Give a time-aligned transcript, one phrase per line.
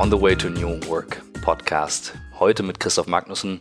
[0.00, 2.14] On the Way to New Work Podcast.
[2.38, 3.60] Heute mit Christoph Magnussen.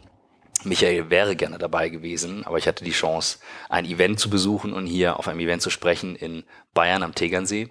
[0.63, 4.85] Michael wäre gerne dabei gewesen, aber ich hatte die Chance, ein Event zu besuchen und
[4.85, 7.67] hier auf einem Event zu sprechen in Bayern am Tegernsee.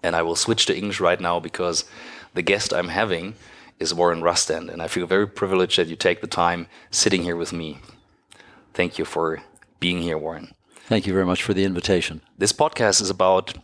[0.00, 1.86] And I will switch to English right now because
[2.36, 3.34] the guest I'm having
[3.80, 7.36] is Warren Rustand, and I feel very privileged that you take the time sitting here
[7.36, 7.80] with me.
[8.74, 9.42] Thank you for
[9.80, 10.54] being here, Warren.
[10.88, 12.20] Thank you very much for the invitation.
[12.38, 13.54] This podcast is about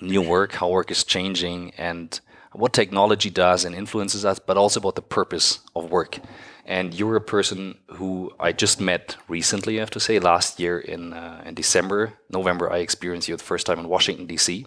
[0.00, 2.20] new work, how work is changing, and
[2.52, 6.18] what technology does and influences us, but also about the purpose of work.
[6.64, 10.78] And you're a person who I just met recently, I have to say, last year
[10.78, 14.66] in, uh, in December, November, I experienced you the first time in Washington, D.C.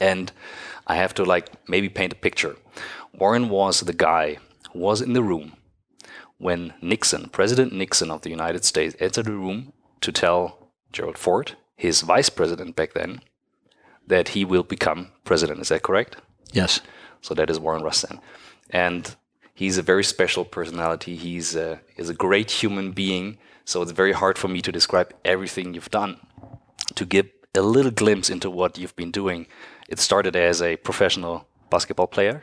[0.00, 0.32] And
[0.86, 2.56] I have to like maybe paint a picture.
[3.12, 4.38] Warren was the guy
[4.72, 5.52] who was in the room
[6.38, 11.56] when Nixon, President Nixon of the United States, entered the room to tell Gerald Ford,
[11.76, 13.20] his vice president back then,
[14.06, 15.60] that he will become president.
[15.60, 16.16] Is that correct?
[16.52, 16.80] Yes.
[17.20, 18.20] So that is Warren Rustand.
[18.70, 19.14] And
[19.54, 21.16] he's a very special personality.
[21.16, 23.38] He's a, he's a great human being.
[23.64, 26.18] So it's very hard for me to describe everything you've done.
[26.94, 29.46] To give a little glimpse into what you've been doing,
[29.88, 32.42] it started as a professional basketball player.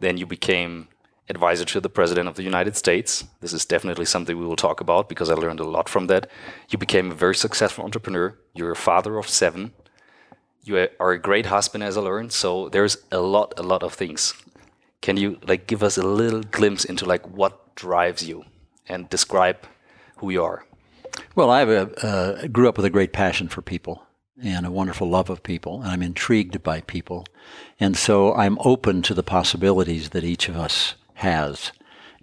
[0.00, 0.88] Then you became
[1.28, 3.24] advisor to the president of the United States.
[3.40, 6.28] This is definitely something we will talk about because I learned a lot from that.
[6.70, 8.36] You became a very successful entrepreneur.
[8.54, 9.72] You're a father of seven.
[10.62, 12.32] You are a great husband, as I learned.
[12.32, 14.34] So there's a lot, a lot of things.
[15.00, 18.44] Can you like give us a little glimpse into like what drives you
[18.86, 19.56] and describe
[20.16, 20.64] who you are?
[21.34, 24.02] Well, I uh, grew up with a great passion for people
[24.42, 27.26] and a wonderful love of people, and I'm intrigued by people.
[27.78, 31.72] And so I'm open to the possibilities that each of us has.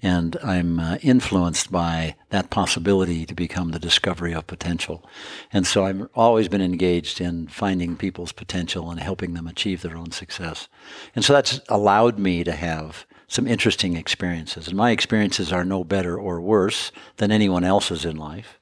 [0.01, 5.03] And I'm uh, influenced by that possibility to become the discovery of potential.
[5.51, 9.97] And so I've always been engaged in finding people's potential and helping them achieve their
[9.97, 10.67] own success.
[11.15, 14.67] And so that's allowed me to have some interesting experiences.
[14.67, 18.59] And my experiences are no better or worse than anyone else's in life,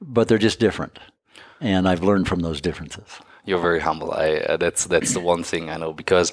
[0.00, 0.98] but they're just different.
[1.60, 3.20] And I've learned from those differences.
[3.44, 4.12] You're very humble.
[4.12, 6.32] I uh, that's that's the one thing I know because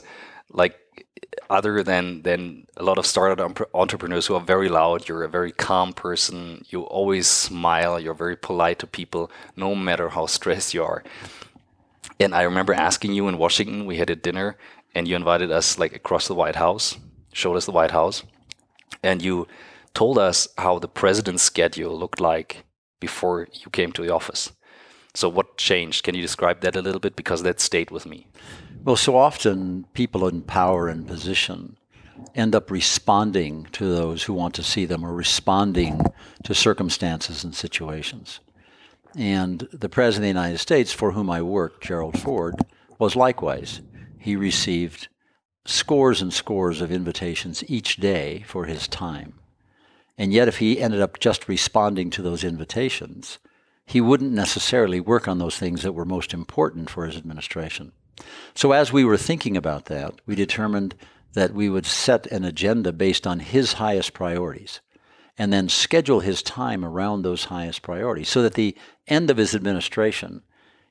[0.51, 0.77] like
[1.49, 5.51] other than than a lot of startup entrepreneurs who are very loud you're a very
[5.51, 10.83] calm person you always smile you're very polite to people no matter how stressed you
[10.83, 11.03] are.
[12.19, 14.57] And i remember asking you in washington we had a dinner
[14.95, 16.97] and you invited us like across the white house
[17.33, 18.23] showed us the white house
[19.03, 19.47] and you
[19.93, 22.63] told us how the president's schedule looked like
[22.99, 24.51] before you came to the office.
[25.15, 26.03] So what changed?
[26.03, 27.15] Can you describe that a little bit?
[27.15, 28.27] Because that stayed with me
[28.83, 31.77] well, so often people in power and position
[32.35, 36.01] end up responding to those who want to see them or responding
[36.43, 38.39] to circumstances and situations.
[39.15, 42.55] And the President of the United States, for whom I worked, Gerald Ford,
[42.97, 43.81] was likewise.
[44.17, 45.07] He received
[45.65, 49.33] scores and scores of invitations each day for his time.
[50.17, 53.39] And yet, if he ended up just responding to those invitations,
[53.85, 57.93] he wouldn't necessarily work on those things that were most important for his administration.
[58.55, 60.95] So, as we were thinking about that, we determined
[61.33, 64.81] that we would set an agenda based on his highest priorities
[65.37, 68.75] and then schedule his time around those highest priorities so that the
[69.07, 70.41] end of his administration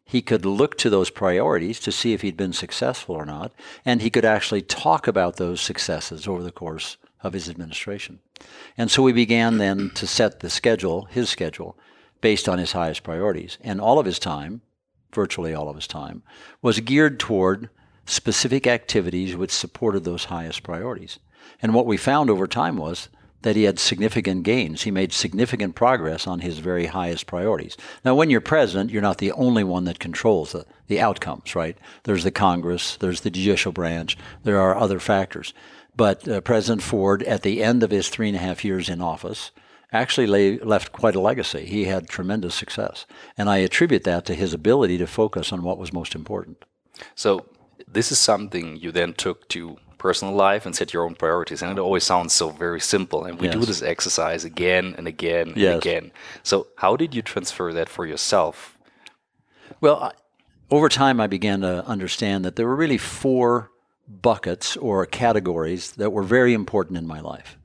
[0.08, 3.52] he could look to those priorities to see if he'd been successful or not,
[3.84, 8.20] and he could actually talk about those successes over the course of his administration.
[8.78, 11.76] And so we began then to set the schedule, his schedule,
[12.22, 13.58] based on his highest priorities.
[13.60, 14.62] And all of his time
[15.12, 16.22] virtually all of his time,
[16.62, 17.70] was geared toward
[18.06, 21.18] specific activities which supported those highest priorities.
[21.60, 23.08] And what we found over time was
[23.42, 24.82] that he had significant gains.
[24.82, 27.76] He made significant progress on his very highest priorities.
[28.04, 31.78] Now, when you're president, you're not the only one that controls the, the outcomes, right?
[32.02, 35.54] There's the Congress, there's the judicial branch, there are other factors.
[35.96, 39.00] But uh, President Ford, at the end of his three and a half years in
[39.00, 39.52] office,
[39.92, 41.64] actually lay, left quite a legacy.
[41.64, 43.06] He had tremendous success.
[43.36, 46.64] And I attribute that to his ability to focus on what was most important.
[47.14, 47.46] So,
[47.86, 51.62] this is something you then took to personal life and set your own priorities.
[51.62, 53.24] And it always sounds so very simple.
[53.24, 53.56] And we yes.
[53.56, 55.78] do this exercise again and again and yes.
[55.78, 56.12] again.
[56.42, 58.78] So, how did you transfer that for yourself?
[59.80, 60.12] Well,
[60.70, 63.70] over time, I began to understand that there were really four
[64.08, 67.56] buckets or categories that were very important in my life.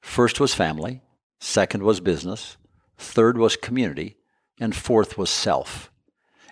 [0.00, 1.02] First was family,
[1.46, 2.56] second was business,
[2.98, 4.16] third was community,
[4.60, 5.90] and fourth was self.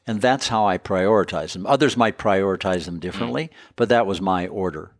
[0.07, 1.67] And that's how I prioritize them.
[1.67, 3.51] Others might prioritize them differently, mm.
[3.77, 4.93] but that was my order.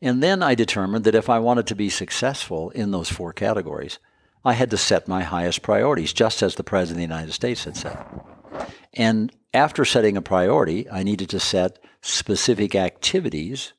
[0.00, 3.98] And then I determined that if I wanted to be successful in those four categories,
[4.44, 7.64] I had to set my highest priorities, just as the President of the United States
[7.64, 8.04] had said.
[8.92, 13.72] And after setting a priority, I needed to set specific activities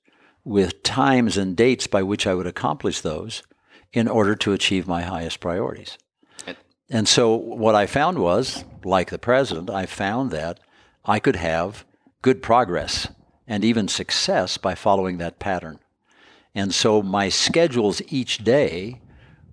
[0.45, 3.44] with times and dates by which I would accomplish those
[3.94, 5.98] in order to achieve my highest priorities.
[6.90, 10.60] And so what I found was, like the president, I found that
[11.06, 11.86] I could have
[12.22, 13.07] good progress
[13.48, 15.80] and even success by following that pattern.
[16.54, 19.01] And so my schedules each day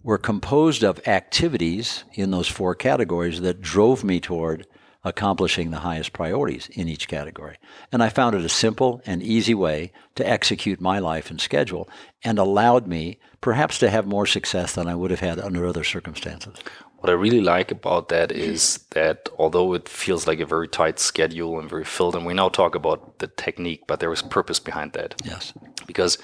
[0.02, 4.66] were composed of activities in those four categories that drove me toward
[5.02, 7.56] accomplishing the highest priorities in each category.
[7.90, 11.88] And I found it a simple and easy way to execute my life and schedule
[12.22, 15.84] and allowed me perhaps to have more success than I would have had under other
[15.84, 16.56] circumstances.
[16.98, 20.98] What I really like about that is that although it feels like a very tight
[20.98, 24.60] schedule and very filled, and we now talk about the technique, but there was purpose
[24.60, 25.14] behind that.
[25.24, 25.54] Yes.
[25.86, 26.18] Because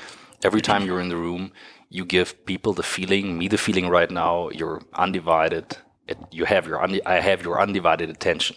[0.44, 1.52] every time you're in the room,
[1.88, 5.78] you give people the feeling, me the feeling right now, you're undivided.
[6.08, 8.56] It, you have your I have your undivided attention.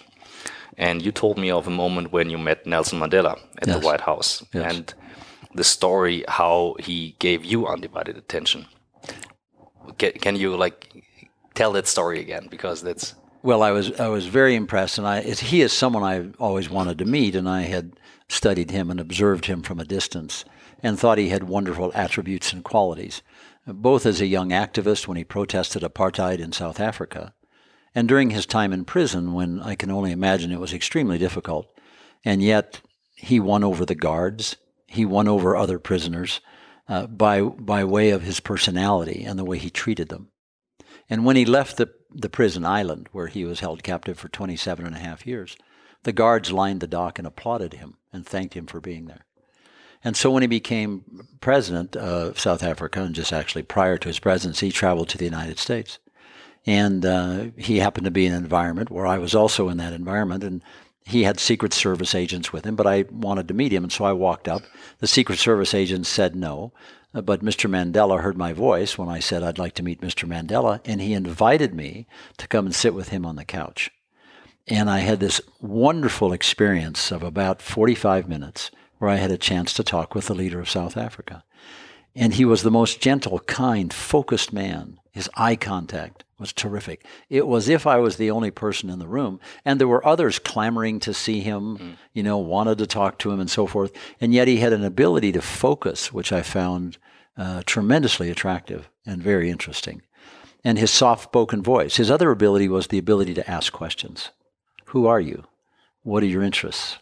[0.77, 3.79] And you told me of a moment when you met Nelson Mandela at yes.
[3.79, 4.73] the White House, yes.
[4.73, 4.93] and
[5.53, 8.65] the story how he gave you undivided attention.
[9.97, 11.05] Can, can you like
[11.59, 15.21] tell that story again because that's well i was i was very impressed and i
[15.21, 17.91] he is someone i always wanted to meet and i had
[18.29, 20.45] studied him and observed him from a distance
[20.81, 23.21] and thought he had wonderful attributes and qualities
[23.67, 27.33] both as a young activist when he protested apartheid in south africa
[27.95, 31.67] and during his time in prison when i can only imagine it was extremely difficult
[32.23, 32.81] and yet
[33.15, 34.55] he won over the guards
[34.87, 36.41] he won over other prisoners
[36.87, 40.29] uh, by by way of his personality and the way he treated them
[41.09, 44.85] and when he left the, the prison island, where he was held captive for 27
[44.85, 45.57] and a half years,
[46.03, 49.25] the guards lined the dock and applauded him and thanked him for being there.
[50.03, 54.19] And so when he became president of South Africa, and just actually prior to his
[54.19, 55.99] presidency, he traveled to the United States.
[56.65, 59.93] And uh, he happened to be in an environment where I was also in that
[59.93, 60.43] environment.
[60.43, 60.61] And
[61.05, 63.83] he had Secret Service agents with him, but I wanted to meet him.
[63.83, 64.61] And so I walked up.
[64.99, 66.73] The Secret Service agents said no.
[67.13, 67.69] Uh, but Mr.
[67.69, 70.27] Mandela heard my voice when I said I'd like to meet Mr.
[70.27, 72.05] Mandela, and he invited me
[72.37, 73.89] to come and sit with him on the couch.
[74.67, 78.69] And I had this wonderful experience of about 45 minutes
[78.99, 81.43] where I had a chance to talk with the leader of South Africa.
[82.15, 84.99] And he was the most gentle, kind, focused man.
[85.11, 87.05] His eye contact was terrific.
[87.29, 90.39] It was if I was the only person in the room, and there were others
[90.39, 91.95] clamoring to see him, mm.
[92.13, 93.91] you know, wanted to talk to him and so forth.
[94.21, 96.97] And yet he had an ability to focus, which I found
[97.37, 100.01] uh, tremendously attractive and very interesting.
[100.63, 101.97] And his soft spoken voice.
[101.97, 104.31] His other ability was the ability to ask questions
[104.87, 105.45] Who are you?
[106.03, 106.97] What are your interests?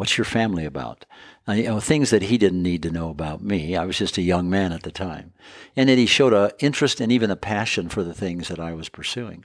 [0.00, 1.04] What's your family about?
[1.46, 3.76] Uh, you know, things that he didn't need to know about me.
[3.76, 5.34] I was just a young man at the time.
[5.76, 8.72] And that he showed an interest and even a passion for the things that I
[8.72, 9.44] was pursuing.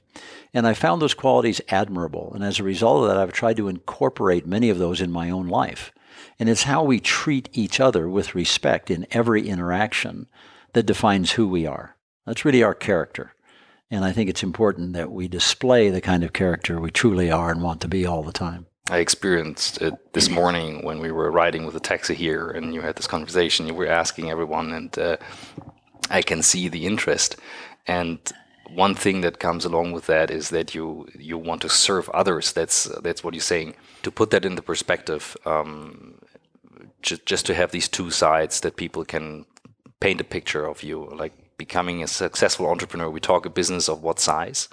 [0.54, 2.32] And I found those qualities admirable.
[2.34, 5.30] And as a result of that, I've tried to incorporate many of those in my
[5.30, 5.92] own life.
[6.40, 10.28] And it's how we treat each other with respect in every interaction
[10.72, 11.98] that defines who we are.
[12.26, 13.34] That's really our character.
[13.92, 17.52] And I think it's important that we display the kind of character we truly are
[17.52, 18.68] and want to be all the time.
[18.90, 22.82] I experienced it this morning when we were riding with a taxi here, and you
[22.82, 23.68] had this conversation.
[23.68, 25.18] You were asking everyone, and uh,
[26.10, 27.36] I can see the interest.
[27.88, 28.20] And
[28.70, 32.54] one thing that comes along with that is that you you want to serve others.
[32.54, 33.76] That's that's what you're saying.
[34.04, 36.20] To put that into perspective, um,
[37.02, 39.46] just just to have these two sides that people can
[40.00, 43.10] paint a picture of you, like becoming a successful entrepreneur.
[43.10, 44.70] We talk a business of what size?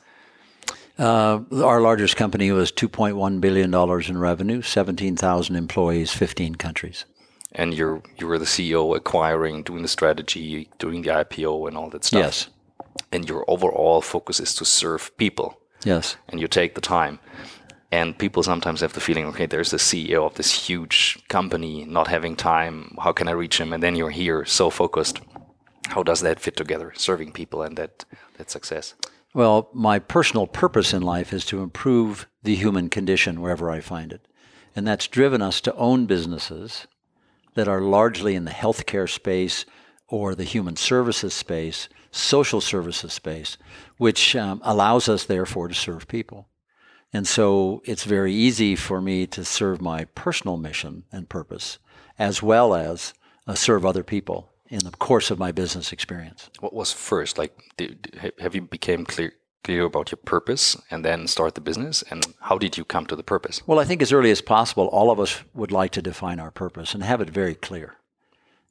[1.02, 3.74] Uh, our largest company was $2.1 billion
[4.08, 7.06] in revenue, 17,000 employees, 15 countries.
[7.50, 11.90] And you're you were the CEO, acquiring, doing the strategy, doing the IPO, and all
[11.90, 12.20] that stuff.
[12.20, 12.48] Yes.
[13.10, 15.58] And your overall focus is to serve people.
[15.84, 16.16] Yes.
[16.28, 17.18] And you take the time.
[17.90, 22.06] And people sometimes have the feeling, okay, there's the CEO of this huge company not
[22.06, 22.96] having time.
[23.02, 23.72] How can I reach him?
[23.72, 25.20] And then you're here, so focused.
[25.88, 28.04] How does that fit together, serving people and that
[28.38, 28.94] that success?
[29.34, 34.12] Well, my personal purpose in life is to improve the human condition wherever I find
[34.12, 34.28] it.
[34.76, 36.86] And that's driven us to own businesses
[37.54, 39.64] that are largely in the healthcare space
[40.08, 43.56] or the human services space, social services space,
[43.96, 46.48] which um, allows us, therefore, to serve people.
[47.12, 51.78] And so it's very easy for me to serve my personal mission and purpose
[52.18, 53.14] as well as
[53.46, 56.48] uh, serve other people in the course of my business experience.
[56.60, 57.36] What was first?
[57.36, 62.02] Like, did, have you became clear clear about your purpose and then start the business?
[62.10, 63.62] And how did you come to the purpose?
[63.64, 66.50] Well, I think as early as possible, all of us would like to define our
[66.50, 67.94] purpose and have it very clear.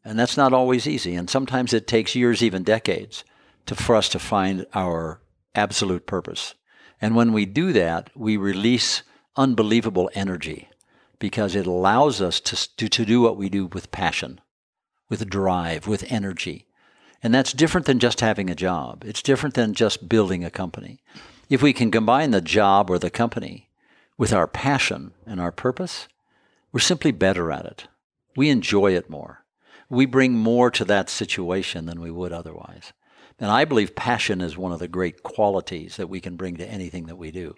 [0.03, 1.15] And that's not always easy.
[1.15, 3.23] And sometimes it takes years, even decades,
[3.67, 5.21] to, for us to find our
[5.55, 6.55] absolute purpose.
[6.99, 9.03] And when we do that, we release
[9.37, 10.67] unbelievable energy
[11.19, 14.41] because it allows us to, to, to do what we do with passion
[15.11, 16.65] with drive, with energy.
[17.21, 19.03] And that's different than just having a job.
[19.05, 21.01] It's different than just building a company.
[21.49, 23.69] If we can combine the job or the company
[24.17, 26.07] with our passion and our purpose,
[26.71, 27.87] we're simply better at it.
[28.37, 29.43] We enjoy it more.
[29.89, 32.93] We bring more to that situation than we would otherwise.
[33.37, 36.65] And I believe passion is one of the great qualities that we can bring to
[36.65, 37.55] anything that we do.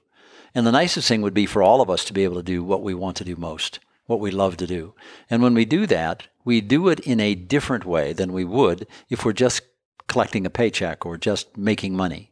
[0.55, 2.63] And the nicest thing would be for all of us to be able to do
[2.63, 4.93] what we want to do most, what we love to do.
[5.29, 8.87] And when we do that, we do it in a different way than we would
[9.09, 9.61] if we're just
[10.07, 12.31] collecting a paycheck or just making money.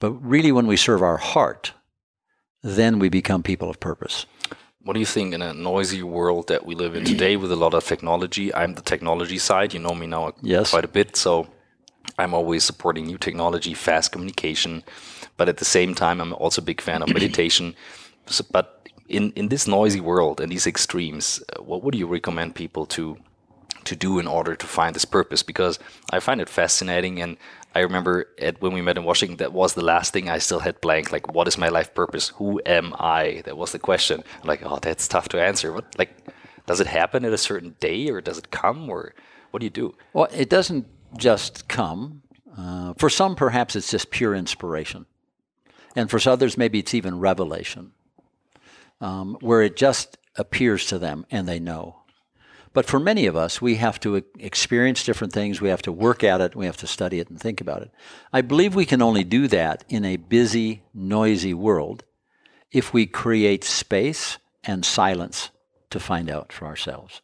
[0.00, 1.72] But really, when we serve our heart,
[2.62, 4.26] then we become people of purpose.
[4.82, 7.56] What do you think in a noisy world that we live in today with a
[7.56, 8.54] lot of technology?
[8.54, 9.72] I'm the technology side.
[9.72, 10.70] You know me now yes.
[10.70, 11.16] quite a bit.
[11.16, 11.48] So
[12.18, 14.82] I'm always supporting new technology, fast communication.
[15.38, 17.74] But at the same time, I'm also a big fan of meditation.
[18.26, 22.54] So, but in, in this noisy world and these extremes, uh, what would you recommend
[22.54, 23.18] people to
[23.84, 25.42] to do in order to find this purpose?
[25.42, 25.78] Because
[26.10, 27.36] I find it fascinating, and
[27.74, 30.60] I remember at, when we met in Washington, that was the last thing I still
[30.60, 31.12] had blank.
[31.12, 32.28] Like, what is my life purpose?
[32.36, 33.42] Who am I?
[33.44, 34.24] That was the question.
[34.40, 35.70] I'm like, oh, that's tough to answer.
[35.70, 36.16] What like,
[36.66, 39.14] does it happen at a certain day, or does it come, or
[39.50, 39.94] what do you do?
[40.14, 40.86] Well, it doesn't
[41.18, 42.22] just come.
[42.56, 45.06] Uh, for some, perhaps it's just pure inspiration.
[45.96, 47.92] And for others, maybe it's even revelation,
[49.00, 51.96] um, where it just appears to them and they know.
[52.72, 55.60] But for many of us, we have to experience different things.
[55.60, 56.56] We have to work at it.
[56.56, 57.92] We have to study it and think about it.
[58.32, 62.02] I believe we can only do that in a busy, noisy world
[62.72, 65.50] if we create space and silence
[65.90, 67.22] to find out for ourselves.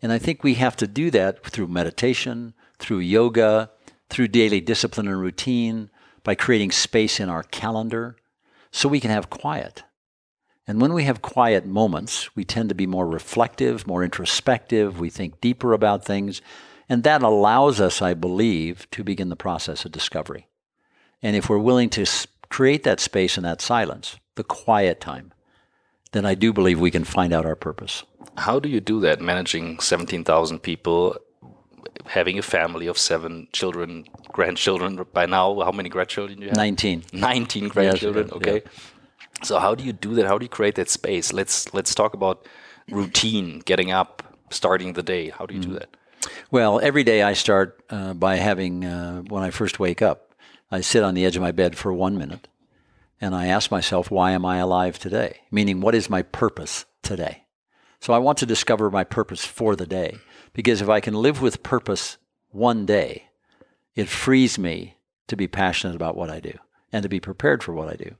[0.00, 3.70] And I think we have to do that through meditation, through yoga,
[4.08, 5.90] through daily discipline and routine,
[6.22, 8.16] by creating space in our calendar
[8.70, 9.82] so we can have quiet.
[10.70, 15.10] And when we have quiet moments, we tend to be more reflective, more introspective, we
[15.10, 16.40] think deeper about things,
[16.88, 20.46] and that allows us, I believe, to begin the process of discovery.
[21.24, 22.06] And if we're willing to
[22.50, 25.32] create that space and that silence, the quiet time,
[26.12, 28.04] then I do believe we can find out our purpose.
[28.36, 31.16] How do you do that, managing 17,000 people
[32.06, 35.60] having a family of seven children, grandchildren by now.
[35.62, 36.56] How many grandchildren do you have?
[36.56, 37.06] 19.
[37.12, 38.62] 19 grandchildren, yes, okay.
[38.64, 38.70] Yeah.
[39.42, 40.26] So how do you do that?
[40.26, 41.32] How do you create that space?
[41.32, 42.46] Let's let's talk about
[42.90, 45.30] routine, getting up, starting the day.
[45.30, 45.64] How do you mm.
[45.64, 45.96] do that?
[46.50, 50.34] Well, every day I start uh, by having uh, when I first wake up,
[50.70, 52.48] I sit on the edge of my bed for 1 minute
[53.20, 55.40] and I ask myself, why am I alive today?
[55.50, 57.44] Meaning, what is my purpose today?
[58.00, 60.16] So I want to discover my purpose for the day.
[60.52, 62.16] Because if I can live with purpose
[62.50, 63.24] one day,
[63.94, 64.96] it frees me
[65.28, 66.54] to be passionate about what I do
[66.92, 68.16] and to be prepared for what I do.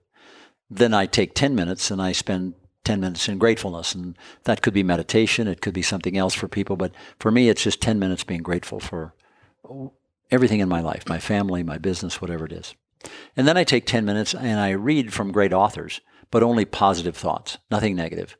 [0.70, 3.94] Then I take 10 minutes and I spend 10 minutes in gratefulness.
[3.94, 6.76] And that could be meditation, it could be something else for people.
[6.76, 9.14] But for me, it's just 10 minutes being grateful for
[10.30, 12.74] everything in my life my family, my business, whatever it is.
[13.36, 16.00] And then I take 10 minutes and I read from great authors,
[16.30, 18.36] but only positive thoughts, nothing negative.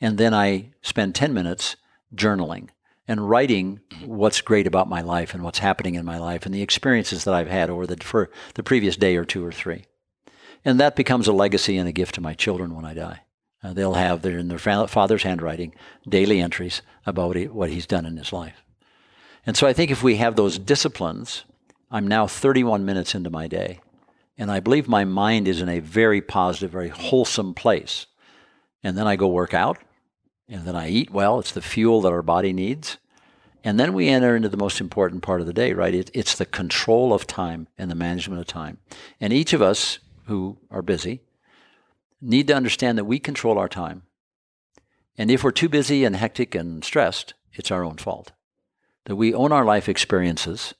[0.00, 1.76] And then I spend 10 minutes
[2.14, 2.68] journaling
[3.06, 6.62] and writing what's great about my life and what's happening in my life and the
[6.62, 9.84] experiences that I've had over the for the previous day or two or three.
[10.64, 13.22] And that becomes a legacy and a gift to my children when I die.
[13.62, 15.74] Uh, they'll have their in their father's handwriting
[16.08, 18.64] daily entries about what he's done in his life.
[19.46, 21.44] And so I think if we have those disciplines,
[21.90, 23.80] I'm now 31 minutes into my day,
[24.38, 28.06] and I believe my mind is in a very positive, very wholesome place.
[28.82, 29.78] And then I go work out,
[30.48, 31.38] and then I eat well.
[31.38, 32.98] It's the fuel that our body needs.
[33.64, 35.94] And then we enter into the most important part of the day, right?
[35.94, 38.78] It, it's the control of time and the management of time.
[39.20, 41.22] And each of us who are busy
[42.20, 44.02] need to understand that we control our time.
[45.18, 48.32] And if we're too busy and hectic and stressed, it's our own fault.
[49.04, 50.74] That we own our life experiences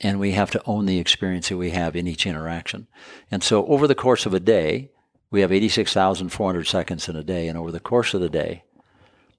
[0.00, 2.86] and we have to own the experience that we have in each interaction.
[3.30, 4.90] And so over the course of a day,
[5.30, 7.48] we have 86,400 seconds in a day.
[7.48, 8.64] And over the course of the day,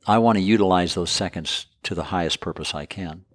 [0.05, 3.25] I want to utilize those seconds to the highest purpose I can.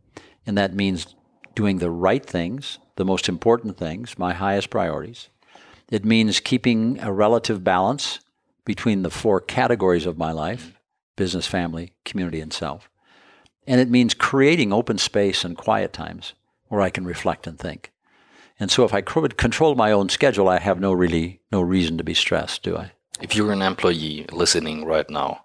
[0.47, 1.15] And that means
[1.55, 5.29] doing the right things, the most important things, my highest priorities.
[5.93, 8.21] It means keeping a relative balance
[8.65, 10.73] between the four categories of my life
[11.17, 12.89] business, family, community, and self.
[13.67, 16.33] And it means creating open space and quiet times
[16.69, 17.93] where I can reflect and think.
[18.59, 21.99] And so if I could control my own schedule, I have no really no reason
[21.99, 22.93] to be stressed, do I?
[23.21, 25.45] If you're an employee listening right now,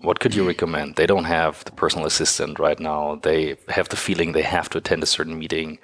[0.00, 0.96] what could you recommend?
[0.96, 3.14] They don't have the personal assistant right now.
[3.22, 5.78] They have the feeling they have to attend a certain meeting.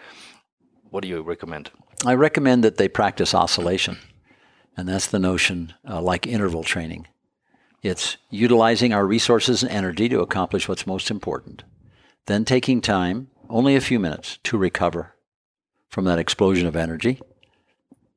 [0.90, 1.70] What do you recommend?
[2.04, 3.98] I recommend that they practice oscillation.
[4.76, 7.06] And that's the notion uh, like interval training.
[7.82, 11.64] It's utilizing our resources and energy to accomplish what's most important,
[12.26, 15.14] then taking time, only a few minutes, to recover
[15.88, 17.20] from that explosion of energy,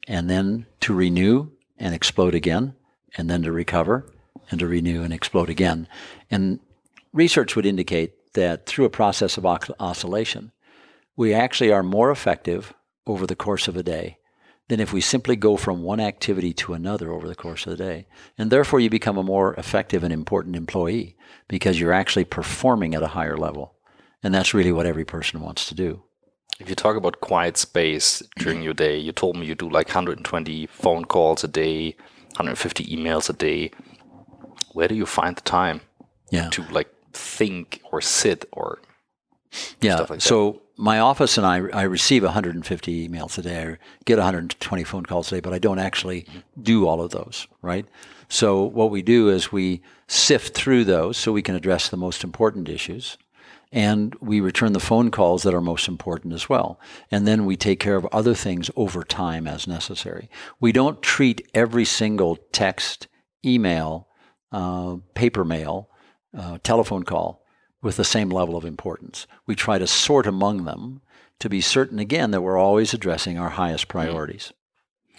[0.08, 2.75] and then to renew and explode again,
[3.18, 4.06] and then to recover
[4.50, 5.88] and to renew and explode again.
[6.30, 6.60] And
[7.12, 10.51] research would indicate that through a process of oscillation,
[11.15, 12.74] we actually are more effective
[13.08, 14.18] over the course of a day
[14.68, 17.84] than if we simply go from one activity to another over the course of the
[17.84, 18.08] day.
[18.38, 21.16] And therefore, you become a more effective and important employee
[21.48, 23.76] because you're actually performing at a higher level.
[24.24, 26.04] And that's really what every person wants to do.
[26.60, 29.88] If you talk about quiet space during your day, you told me you do like
[29.88, 31.96] 120 phone calls a day,
[32.30, 33.72] 150 emails a day.
[34.72, 35.82] Where do you find the time
[36.32, 36.50] yeah.
[36.50, 38.80] to like think or sit or
[39.82, 40.06] yeah.
[40.10, 43.63] Like so my office and I, I receive 150 emails a day.
[43.63, 46.25] I get 120 phone calls a day, but I don't actually
[46.62, 47.86] do all of those, right?
[48.27, 52.24] So what we do is we sift through those so we can address the most
[52.24, 53.17] important issues.
[53.72, 56.79] And we return the phone calls that are most important as well.
[57.12, 60.29] And then we take care of other things over time as necessary.
[60.60, 63.08] We don't treat every single text,
[63.44, 64.08] email,
[64.51, 65.89] uh, paper mail,
[66.38, 67.45] uh, telephone call
[67.86, 69.27] with the same level of importance.
[69.46, 71.01] We try to sort among them
[71.38, 74.00] to be certain, again, that we're always addressing our highest mm-hmm.
[74.00, 74.51] priorities.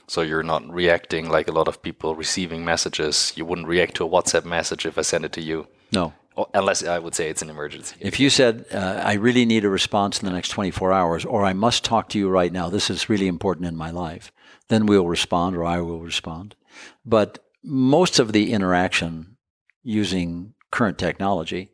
[0.09, 3.33] So you're not reacting like a lot of people receiving messages.
[3.37, 5.69] You wouldn't react to a WhatsApp message if I send it to you.
[5.93, 6.13] No.
[6.55, 7.95] Unless I would say it's an emergency.
[8.01, 11.45] If you said, uh, I really need a response in the next 24 hours, or
[11.45, 14.33] I must talk to you right now, this is really important in my life,
[14.69, 16.57] then we'll respond or I will respond.
[17.05, 19.37] But most of the interaction
[19.85, 21.71] using current technology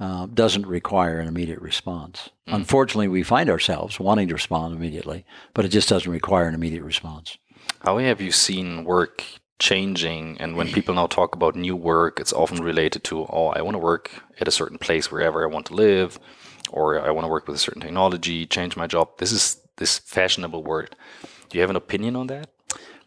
[0.00, 2.30] uh, doesn't require an immediate response.
[2.46, 2.54] Mm.
[2.54, 5.24] Unfortunately, we find ourselves wanting to respond immediately,
[5.54, 7.36] but it just doesn't require an immediate response.
[7.80, 9.24] How have you seen work
[9.58, 10.40] changing?
[10.40, 13.74] And when people now talk about new work, it's often related to, oh, I want
[13.74, 16.18] to work at a certain place wherever I want to live,
[16.70, 19.18] or I want to work with a certain technology, change my job.
[19.18, 20.94] This is this fashionable word.
[21.48, 22.50] Do you have an opinion on that?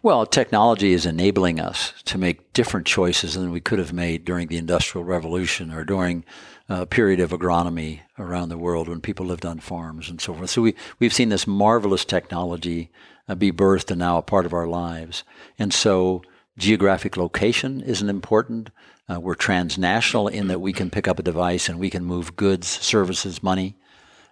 [0.03, 4.47] Well, technology is enabling us to make different choices than we could have made during
[4.47, 6.25] the Industrial Revolution or during
[6.71, 10.49] a period of agronomy around the world when people lived on farms and so forth.
[10.49, 12.89] So we, we've seen this marvelous technology
[13.27, 15.25] uh, be birthed and now a part of our lives.
[15.59, 16.21] And so
[16.57, 18.69] geographic location isn't important.
[19.09, 22.37] Uh, we're transnational in that we can pick up a device and we can move
[22.37, 23.75] goods, services, money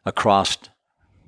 [0.05, 0.57] across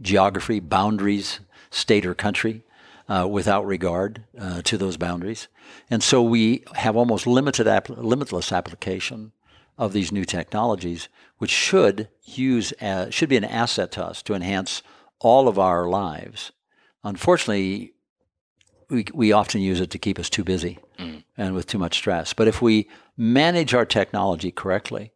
[0.02, 2.64] geography, boundaries, state or country
[3.10, 5.50] uh, without regard uh, to those boundaries.
[5.90, 9.34] And so we have almost limited ap- limitless application
[9.78, 14.34] of these new technologies, which should use uh, should be an asset to us to
[14.34, 14.84] enhance
[15.20, 16.52] all of our lives.
[17.04, 17.94] Unfortunately,
[18.90, 21.24] we, we often use it to keep us too busy mm.
[21.38, 22.34] and with too much stress.
[22.34, 25.14] But if we manage our technology correctly,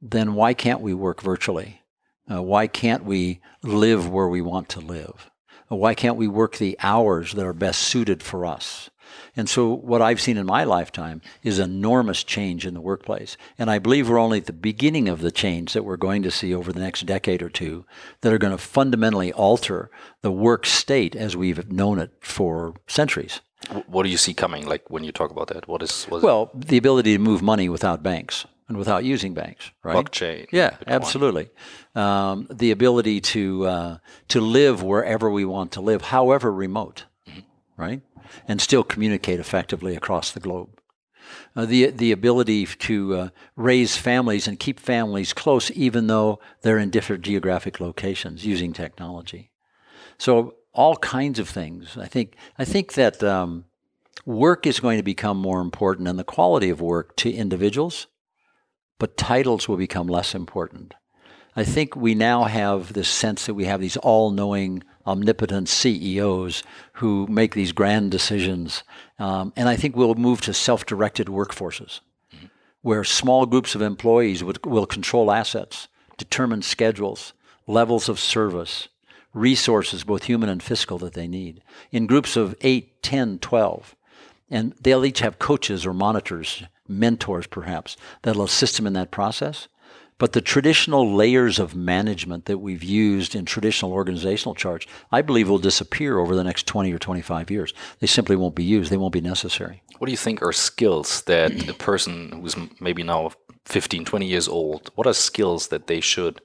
[0.00, 1.82] then why can't we work virtually?
[2.30, 5.30] Uh, why can't we live where we want to live?
[5.68, 8.90] Why can't we work the hours that are best suited for us?
[9.36, 13.36] And so, what I've seen in my lifetime is enormous change in the workplace.
[13.58, 16.30] And I believe we're only at the beginning of the change that we're going to
[16.30, 17.84] see over the next decade or two
[18.20, 19.90] that are going to fundamentally alter
[20.22, 23.40] the work state as we've known it for centuries.
[23.86, 24.66] What do you see coming?
[24.66, 26.04] Like when you talk about that, what is?
[26.04, 29.96] What is well, the ability to move money without banks and without using banks, right?
[29.96, 30.46] Blockchain.
[30.52, 30.82] Yeah, Bitcoin.
[30.88, 31.50] absolutely.
[31.94, 33.98] Um, the ability to uh,
[34.28, 37.04] to live wherever we want to live, however remote.
[37.76, 38.02] Right,
[38.48, 40.80] and still communicate effectively across the globe.
[41.54, 46.78] Uh, the the ability to uh, raise families and keep families close, even though they're
[46.78, 49.50] in different geographic locations, using technology.
[50.18, 51.96] So all kinds of things.
[51.96, 53.22] I think I think that.
[53.22, 53.64] Um,
[54.24, 58.08] work is going to become more important and the quality of work to individuals
[58.98, 60.94] but titles will become less important.
[61.54, 66.62] I think we now have this sense that we have these all knowing, omnipotent CEOs
[66.94, 68.82] who make these grand decisions.
[69.18, 72.00] Um, and I think we'll move to self directed workforces
[72.34, 72.46] mm-hmm.
[72.82, 77.32] where small groups of employees would, will control assets, determine schedules,
[77.66, 78.88] levels of service,
[79.32, 83.94] resources, both human and fiscal, that they need in groups of 8, 10, 12.
[84.48, 89.68] And they'll each have coaches or monitors mentors perhaps that'll assist them in that process.
[90.18, 95.48] But the traditional layers of management that we've used in traditional organizational charts, I believe
[95.48, 97.74] will disappear over the next 20 or 25 years.
[98.00, 98.90] They simply won't be used.
[98.90, 99.82] They won't be necessary.
[99.98, 103.32] What do you think are skills that a person who's maybe now
[103.66, 106.40] 15, 20 years old, what are skills that they should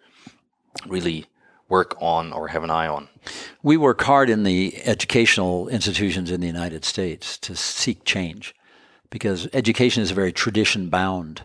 [0.87, 1.27] really
[1.69, 3.07] work on or have an eye on?
[3.63, 8.53] We work hard in the educational institutions in the United States to seek change
[9.09, 11.43] because education is a very tradition bound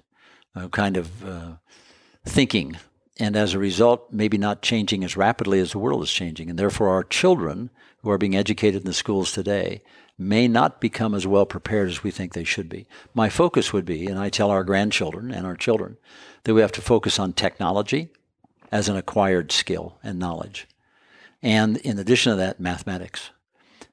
[0.56, 1.52] uh, kind of uh,
[2.26, 2.76] thinking
[3.18, 6.50] and as a result, maybe not changing as rapidly as the world is changing.
[6.50, 7.70] And therefore, our children
[8.02, 9.82] who are being educated in the schools today
[10.18, 12.86] may not become as well prepared as we think they should be.
[13.14, 15.96] My focus would be, and I tell our grandchildren and our children,
[16.44, 18.08] that we have to focus on technology
[18.70, 20.66] as an acquired skill and knowledge.
[21.42, 23.30] And in addition to that, mathematics.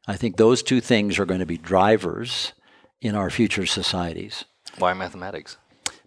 [0.08, 2.54] I think those two things are going to be drivers
[3.02, 4.44] in our future societies.
[4.78, 5.58] Why mathematics?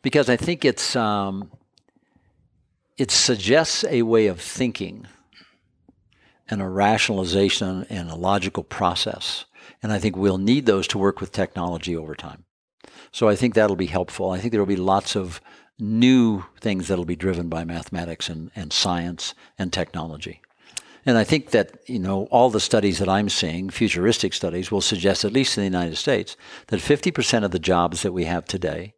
[0.02, 1.50] Because I think it's um,
[2.96, 5.06] it suggests a way of thinking
[6.48, 9.44] and a rationalization and a logical process.
[9.82, 12.44] And I think we'll need those to work with technology over time.
[13.12, 14.30] So I think that'll be helpful.
[14.30, 15.40] I think there will be lots of
[15.78, 20.40] new things that'll be driven by mathematics and, and science and technology.
[21.04, 24.80] And I think that, you know, all the studies that I'm seeing, futuristic studies, will
[24.80, 26.36] suggest, at least in the United States,
[26.68, 28.94] that 50% of the jobs that we have today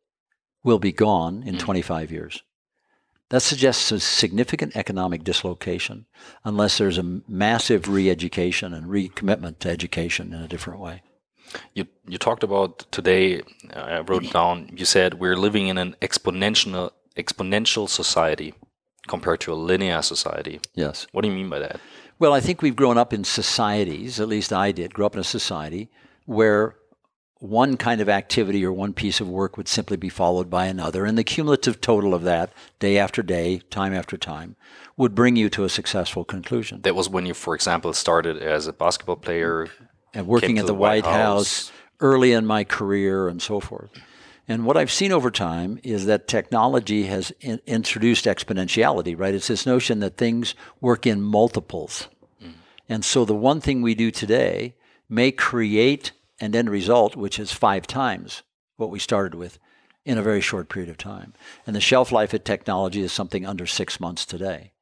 [0.64, 1.58] will be gone in mm.
[1.58, 2.42] 25 years.
[3.30, 6.06] That suggests a significant economic dislocation
[6.44, 11.02] unless there's a massive re education and recommitment to education in a different way.
[11.74, 13.42] You, you talked about today,
[13.74, 18.54] uh, I wrote it down, you said we're living in an exponential, exponential society
[19.06, 20.60] compared to a linear society.
[20.74, 21.06] Yes.
[21.12, 21.80] What do you mean by that?
[22.18, 25.20] Well, I think we've grown up in societies, at least I did, grow up in
[25.20, 25.90] a society
[26.26, 26.76] where
[27.40, 31.05] one kind of activity or one piece of work would simply be followed by another.
[31.05, 34.57] And the cumulative total of that, day after day, time after time,
[34.96, 36.81] would bring you to a successful conclusion.
[36.83, 39.68] That was when you, for example, started as a basketball player.
[40.12, 41.68] And working at the, the White, White House.
[41.68, 43.90] House early in my career and so forth.
[44.46, 49.35] And what I've seen over time is that technology has in- introduced exponentiality, right?
[49.35, 52.09] It's this notion that things work in multiples.
[52.42, 52.55] Mm.
[52.88, 54.74] And so the one thing we do today
[55.09, 58.42] may create an end result which is five times
[58.77, 59.59] what we started with
[60.05, 61.35] in a very short period of time.
[61.66, 64.72] And the shelf life of technology is something under six months today.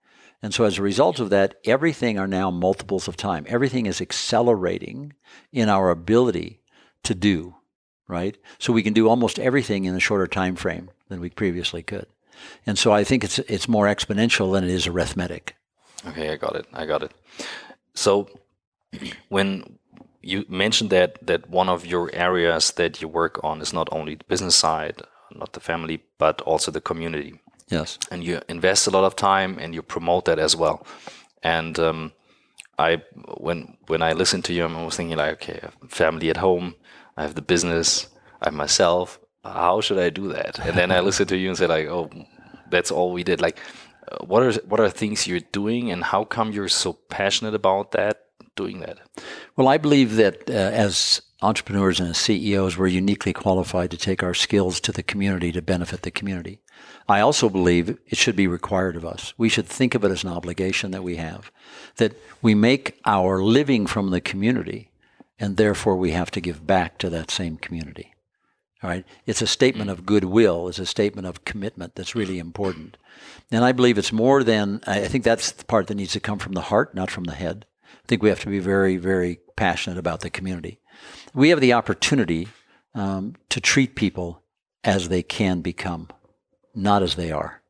[0.42, 3.46] And so as a result of that, everything are now multiples of time.
[3.48, 5.14] Everything is accelerating
[5.50, 6.60] in our ability
[7.04, 7.56] to do
[8.08, 8.36] right?
[8.58, 12.06] So we can do almost everything in a shorter time frame than we previously could.
[12.66, 15.56] And so I think it's it's more exponential than it is arithmetic.
[16.06, 16.66] Okay, I got it.
[16.72, 17.12] I got it.
[17.94, 18.28] So
[19.28, 19.78] when
[20.26, 24.14] you mentioned that that one of your areas that you work on is not only
[24.16, 25.02] the business side,
[25.34, 27.40] not the family, but also the community.
[27.68, 27.98] Yes.
[28.10, 30.86] And you invest a lot of time and you promote that as well.
[31.42, 32.12] And um,
[32.78, 33.02] I
[33.38, 36.74] when when I listened to you, I was thinking like, okay, family at home,
[37.16, 38.08] I have the business,
[38.42, 39.18] I have myself.
[39.44, 40.58] How should I do that?
[40.58, 42.10] And then I listened to you and said like, oh,
[42.70, 43.40] that's all we did.
[43.40, 43.58] Like,
[44.10, 47.92] uh, what are what are things you're doing, and how come you're so passionate about
[47.92, 48.25] that,
[48.56, 48.98] doing that?
[49.56, 54.22] Well, I believe that uh, as entrepreneurs and as CEOs, we're uniquely qualified to take
[54.22, 56.60] our skills to the community to benefit the community.
[57.08, 59.32] I also believe it should be required of us.
[59.38, 61.52] We should think of it as an obligation that we have,
[61.96, 64.90] that we make our living from the community
[65.38, 68.14] and therefore we have to give back to that same community.
[68.82, 69.04] All right?
[69.26, 72.96] It's a statement of goodwill, it's a statement of commitment that's really important.
[73.50, 76.38] And I believe it's more than, I think that's the part that needs to come
[76.38, 77.66] from the heart, not from the head.
[77.86, 80.80] I think we have to be very, very passionate about the community.
[81.34, 82.48] We have the opportunity
[82.94, 84.42] um, to treat people
[84.84, 86.08] as they can become,
[86.74, 87.62] not as they are.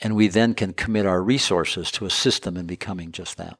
[0.00, 3.58] And we then can commit our resources to assist them in becoming just that.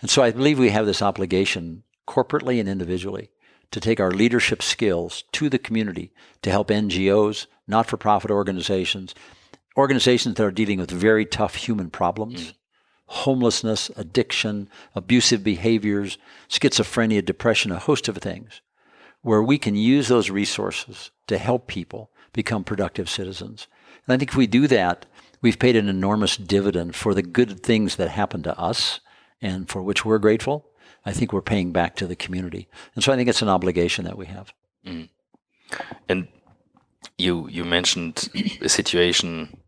[0.00, 3.30] And so I believe we have this obligation corporately and individually,
[3.70, 9.14] to take our leadership skills to the community to help NGOs, not for profit organizations,
[9.76, 12.52] organizations that are dealing with very tough human problems.
[12.52, 12.54] Mm.
[13.06, 18.60] Homelessness, addiction, abusive behaviors, schizophrenia, depression, a host of things,
[19.22, 23.66] where we can use those resources to help people become productive citizens.
[24.06, 25.06] And I think if we do that,
[25.40, 29.00] we've paid an enormous dividend for the good things that happen to us
[29.40, 30.66] and for which we're grateful.
[31.06, 32.68] I think we're paying back to the community.
[32.94, 34.52] And so I think it's an obligation that we have.
[34.86, 35.08] Mm.
[36.08, 36.28] And
[37.18, 38.28] you you mentioned
[38.60, 39.58] a situation.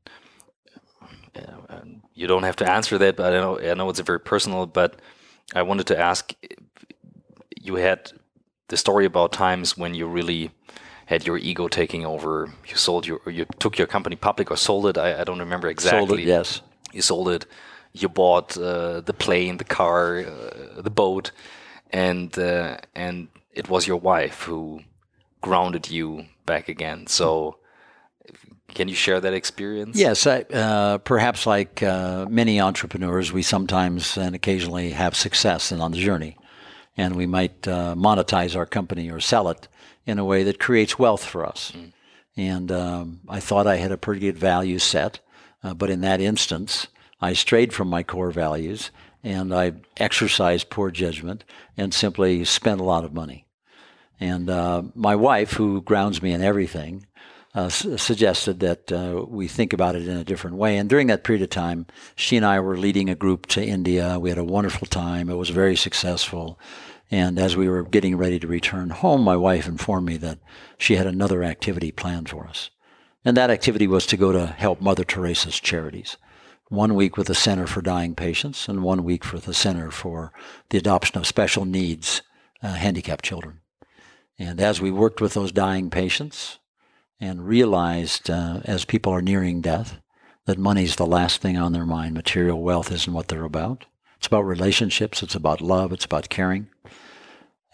[1.35, 1.77] Uh,
[2.17, 4.67] you don't have to answer that, but I know I know it's very personal.
[4.67, 5.01] But
[5.55, 6.35] I wanted to ask:
[7.63, 8.13] you had
[8.69, 10.51] the story about times when you really
[11.07, 12.53] had your ego taking over.
[12.67, 14.99] You sold your, you took your company public or sold it.
[14.99, 16.09] I, I don't remember exactly.
[16.09, 16.63] Sold it, yes.
[16.93, 17.47] You sold it
[17.97, 21.31] you bought uh, the plane, the car, uh, the boat,
[21.91, 24.83] and uh, and it was your wife who
[25.41, 27.07] grounded you back again.
[27.07, 27.59] So,
[28.69, 29.97] can you share that experience?
[29.97, 35.81] Yes, I, uh, perhaps like uh, many entrepreneurs, we sometimes and occasionally have success and
[35.81, 36.37] on the journey,
[36.97, 39.69] and we might uh, monetize our company or sell it
[40.05, 41.73] in a way that creates wealth for us.
[41.75, 41.93] Mm.
[42.37, 45.21] And um, I thought I had a pretty good value set
[45.63, 46.87] Uh, but in that instance,
[47.21, 48.91] I strayed from my core values
[49.25, 51.45] and I exercised poor judgment
[51.77, 53.47] and simply spent a lot of money.
[54.21, 57.06] And uh, my wife, who grounds me in everything,
[57.57, 60.77] uh, suggested that uh, we think about it in a different way.
[60.77, 64.19] And during that period of time, she and I were leading a group to India.
[64.19, 65.31] We had a wonderful time.
[65.31, 66.61] It was very successful.
[67.11, 70.39] And as we were getting ready to return home, my wife informed me that
[70.77, 72.69] she had another activity planned for us.
[73.25, 76.19] And that activity was to go to help Mother Teresa's charities.
[76.69, 80.31] One week with the Center for Dying Patients, and one week for the Center for
[80.69, 82.21] the Adoption of Special Needs
[82.63, 83.61] uh, Handicapped Children.
[84.39, 86.59] And as we worked with those dying patients
[87.21, 89.99] and realized uh, as people are nearing death
[90.47, 93.85] that money's the last thing on their mind, material wealth isn't what they're about.
[94.17, 96.69] It's about relationships, it's about love, it's about caring.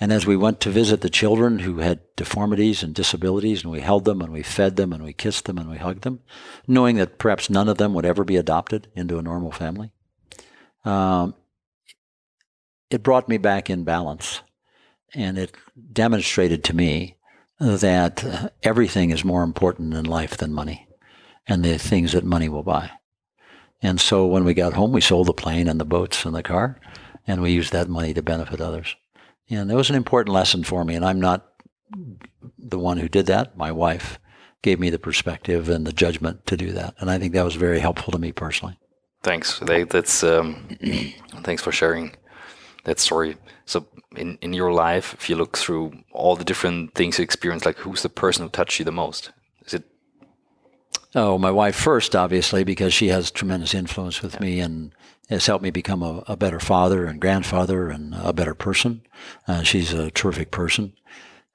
[0.00, 3.81] And as we went to visit the children who had deformities and disabilities, and we
[3.81, 6.20] held them and we fed them and we kissed them and we hugged them,
[6.66, 9.92] knowing that perhaps none of them would ever be adopted into a normal family,
[10.85, 11.35] um,
[12.90, 14.40] it brought me back in balance.
[15.14, 15.55] And it
[15.92, 17.16] demonstrated to me
[17.62, 20.88] that everything is more important in life than money
[21.46, 22.90] and the things that money will buy.
[23.81, 26.42] And so when we got home, we sold the plane and the boats and the
[26.42, 26.81] car,
[27.27, 28.96] and we used that money to benefit others.
[29.48, 30.94] And it was an important lesson for me.
[30.94, 31.46] And I'm not
[32.59, 33.57] the one who did that.
[33.57, 34.18] My wife
[34.62, 36.94] gave me the perspective and the judgment to do that.
[36.98, 38.79] And I think that was very helpful to me personally.
[39.22, 39.61] Thanks.
[39.61, 40.79] That's um,
[41.42, 42.16] thanks for sharing
[42.84, 43.36] that story.
[43.66, 47.64] So in, in your life, if you look through all the different things you experience,
[47.64, 49.32] like who's the person who touched you the most?
[49.64, 49.84] Is it
[51.14, 54.40] Oh, my wife first, obviously, because she has tremendous influence with yeah.
[54.40, 54.94] me and
[55.28, 59.02] has helped me become a, a, better father and grandfather and a better person.
[59.46, 60.94] Uh, she's a terrific person.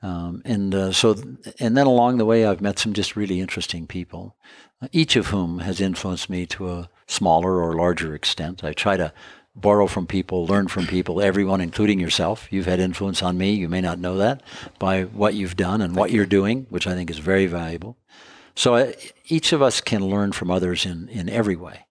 [0.03, 1.15] Um, and uh, so,
[1.59, 4.35] and then along the way, I've met some just really interesting people,
[4.79, 8.63] uh, each of whom has influenced me to a smaller or larger extent.
[8.63, 9.11] I try to
[9.60, 12.48] borrow from people, learn from people, everyone, including yourself.
[12.52, 13.52] You've had influence on me.
[13.54, 14.43] You may not know that
[14.80, 17.98] by what you've done and what you're doing, which I think is very valuable.
[18.56, 18.91] So uh,
[19.26, 21.86] each of us can learn from others in, in every way.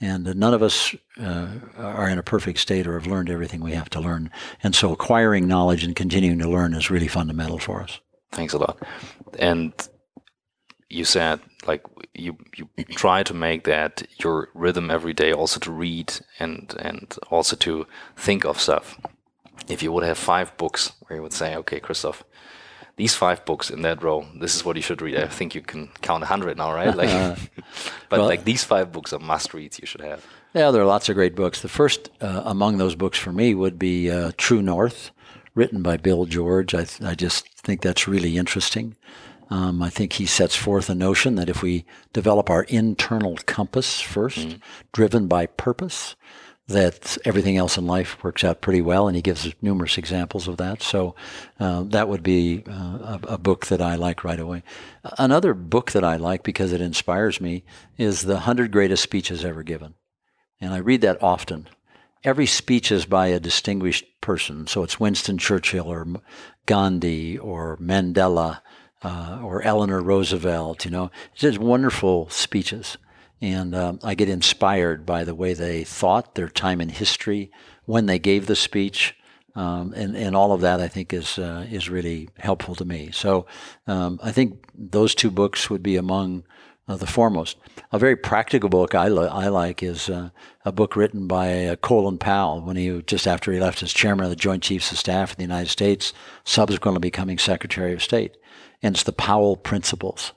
[0.00, 3.60] And uh, none of us uh, are in a perfect state or have learned everything
[3.60, 4.30] we have to learn.
[4.62, 8.00] And so acquiring knowledge and continuing to learn is really fundamental for us.
[8.32, 8.78] Thanks a lot.
[9.38, 9.72] And
[10.92, 11.82] you said like
[12.14, 17.16] you you try to make that your rhythm every day also to read and and
[17.30, 19.00] also to think of stuff
[19.68, 22.24] if you would have five books where you would say okay christoph
[22.96, 25.16] these five books in that row, this is what you should read.
[25.16, 26.94] I think you can count a hundred now, right?
[26.94, 27.08] Like,
[28.08, 30.24] but well, like these five books are must reads you should have.
[30.54, 31.62] Yeah, there are lots of great books.
[31.62, 35.10] The first uh, among those books for me would be uh, True North,
[35.54, 36.74] written by Bill George.
[36.74, 38.96] I, th- I just think that's really interesting.
[39.52, 41.84] Um, I think he sets forth a notion that if we
[42.14, 44.58] develop our internal compass 1st mm-hmm.
[44.94, 46.16] driven by purpose,
[46.68, 50.56] that everything else in life works out pretty well, and he gives numerous examples of
[50.56, 50.80] that.
[50.82, 51.14] So
[51.60, 54.62] uh, that would be uh, a, a, book that I like right away.
[55.18, 57.62] Another book that I like because it inspires me
[57.98, 59.92] is The Hundred Greatest Speeches Ever Given.
[60.62, 61.68] And I read that often.
[62.24, 64.66] Every speech is by a distinguished person.
[64.66, 66.06] So it's Winston Churchill or
[66.64, 68.62] Gandhi or Mandela
[69.02, 70.84] uh, or Eleanor Roosevelt.
[70.84, 72.96] You know, just wonderful speeches.
[73.40, 77.50] And um, I get inspired by the way they thought, their time in history,
[77.86, 79.16] when they gave the speech.
[79.54, 83.10] Um, and, and all of that I think is uh, is really helpful to me.
[83.12, 83.46] So
[83.86, 86.44] um, I think those two books would be among
[86.88, 87.56] uh, the foremost.
[87.92, 90.30] A very practical book I, li- I like is uh,
[90.64, 94.24] a book written by uh, Colin Powell when he just after he left as chairman
[94.24, 96.12] of the Joint Chiefs of Staff of the United States,
[96.44, 98.36] subsequently becoming Secretary of State,
[98.82, 100.32] and it's the Powell Principles,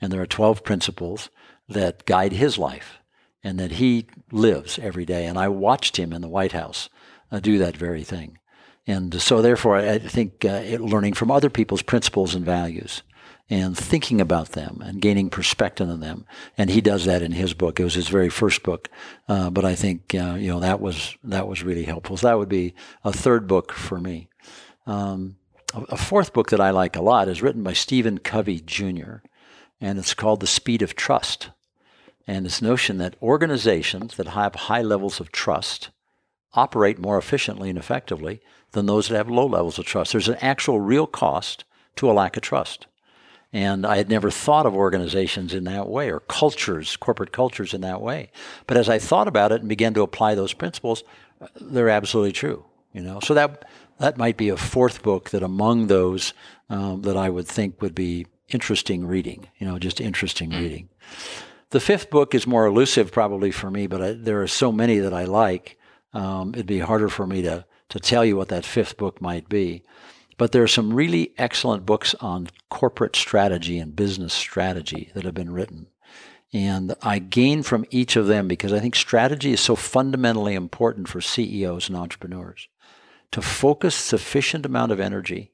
[0.00, 1.30] and there are twelve principles
[1.68, 2.98] that guide his life
[3.42, 5.26] and that he lives every day.
[5.26, 6.88] And I watched him in the White House
[7.30, 8.38] uh, do that very thing.
[8.86, 13.02] And so, therefore, I think uh, it, learning from other people's principles and values
[13.50, 16.26] and thinking about them and gaining perspective on them.
[16.56, 17.78] And he does that in his book.
[17.78, 18.88] It was his very first book,
[19.28, 22.16] uh, but I think uh, you know that was that was really helpful.
[22.16, 24.28] So that would be a third book for me.
[24.86, 25.36] Um,
[25.72, 29.16] a fourth book that I like a lot is written by Stephen Covey Jr
[29.84, 31.50] and it's called the speed of trust.
[32.26, 35.90] And this notion that organizations that have high levels of trust
[36.54, 38.40] operate more efficiently and effectively
[38.72, 40.12] than those that have low levels of trust.
[40.12, 41.64] There's an actual real cost
[41.96, 42.86] to a lack of trust.
[43.52, 47.82] And I had never thought of organizations in that way or cultures, corporate cultures in
[47.82, 48.32] that way.
[48.66, 51.04] But as I thought about it and began to apply those principles,
[51.60, 52.64] they're absolutely true.
[52.94, 56.34] You know, so that that might be a fourth book that among those
[56.68, 60.60] um, that I would think would be interesting reading, you know, just interesting mm.
[60.60, 60.88] reading.
[61.70, 64.98] The fifth book is more elusive, probably for me, but I, there are so many
[64.98, 65.78] that I like.
[66.12, 69.48] Um, it'd be harder for me to to tell you what that fifth book might
[69.48, 69.82] be.
[70.36, 75.34] But there are some really excellent books on corporate strategy and business strategy that have
[75.34, 75.88] been written.
[76.52, 81.08] And I gain from each of them because I think strategy is so fundamentally important
[81.08, 82.68] for CEOs and entrepreneurs
[83.34, 85.50] to focus sufficient amount of energy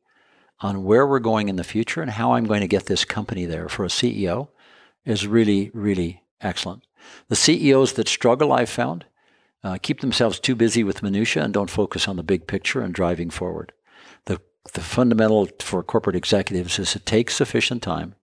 [0.60, 3.46] on where we're going in the future and how I'm going to get this company
[3.46, 4.48] there for a CEO
[5.06, 6.84] is really, really excellent.
[7.28, 9.06] The CEOs that struggle, I've found,
[9.64, 12.92] uh, keep themselves too busy with minutia and don't focus on the big picture and
[12.92, 13.72] driving forward.
[14.26, 14.42] The,
[14.74, 18.14] the fundamental for corporate executives is to take sufficient time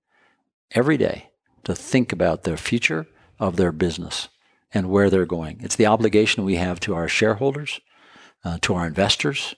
[0.69, 1.31] every day
[1.63, 3.07] to think about the future
[3.39, 4.29] of their business
[4.71, 5.61] and where they're going.
[5.63, 7.81] It's the obligation we have to our shareholders,
[8.43, 9.55] uh, to our investors,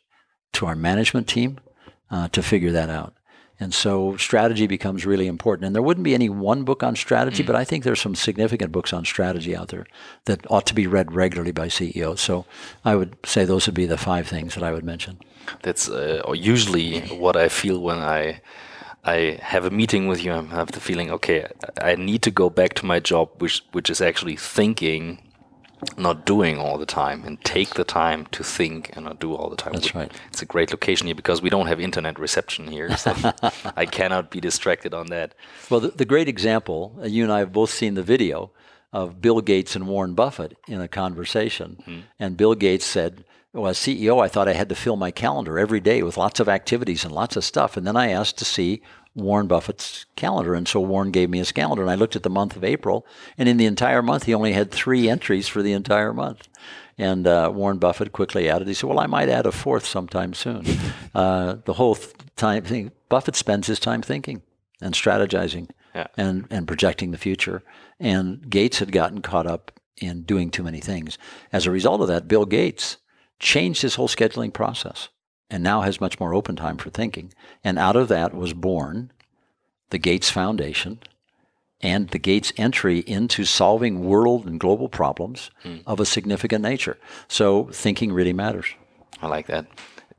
[0.53, 1.59] to our management team
[2.11, 3.13] uh, to figure that out.
[3.61, 5.65] And so strategy becomes really important.
[5.65, 7.47] And there wouldn't be any one book on strategy, mm.
[7.47, 9.85] but I think there's some significant books on strategy out there
[10.25, 12.21] that ought to be read regularly by CEOs.
[12.21, 12.45] So
[12.85, 15.19] I would say those would be the five things that I would mention.
[15.61, 18.41] That's uh, usually what I feel when I
[19.03, 20.33] I have a meeting with you.
[20.33, 21.47] I have the feeling, okay,
[21.81, 25.28] I need to go back to my job, which which is actually thinking
[25.97, 29.49] not doing all the time and take the time to think and not do all
[29.49, 29.73] the time.
[29.73, 30.11] That's right.
[30.27, 32.95] It's a great location here because we don't have internet reception here.
[32.97, 33.13] So
[33.75, 35.35] I cannot be distracted on that.
[35.69, 38.51] Well, the, the great example, uh, you and I have both seen the video
[38.91, 41.77] of Bill Gates and Warren Buffett in a conversation.
[41.81, 41.99] Mm-hmm.
[42.19, 45.57] And Bill Gates said, well, as CEO, I thought I had to fill my calendar
[45.57, 47.77] every day with lots of activities and lots of stuff.
[47.77, 48.81] And then I asked to see
[49.21, 50.53] Warren Buffett's calendar.
[50.53, 51.81] And so Warren gave me his calendar.
[51.81, 53.05] And I looked at the month of April.
[53.37, 56.47] And in the entire month, he only had three entries for the entire month.
[56.97, 60.33] And uh, Warren Buffett quickly added, he said, Well, I might add a fourth sometime
[60.33, 60.65] soon.
[61.15, 64.43] Uh, the whole th- time thing, Buffett spends his time thinking
[64.79, 66.07] and strategizing yeah.
[66.17, 67.63] and, and projecting the future.
[67.99, 71.17] And Gates had gotten caught up in doing too many things.
[71.51, 72.97] As a result of that, Bill Gates
[73.39, 75.09] changed his whole scheduling process
[75.49, 77.33] and now has much more open time for thinking.
[77.63, 79.11] And out of that was born
[79.89, 80.99] the Gates Foundation
[81.81, 85.81] and the Gates entry into solving world and global problems mm.
[85.85, 86.97] of a significant nature.
[87.27, 88.67] So thinking really matters.
[89.21, 89.65] I like that.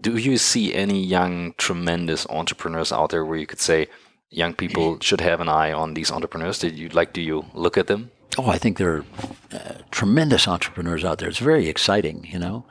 [0.01, 3.89] Do you see any young, tremendous entrepreneurs out there where you could say
[4.31, 6.59] young people should have an eye on these entrepreneurs?
[6.59, 7.13] Did you like?
[7.13, 8.11] Do you look at them?
[8.39, 9.05] Oh, I think there are
[9.53, 11.29] uh, tremendous entrepreneurs out there.
[11.29, 12.65] It's very exciting, you know.